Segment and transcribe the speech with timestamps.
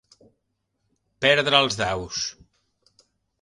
[1.25, 2.23] Perdre els daus.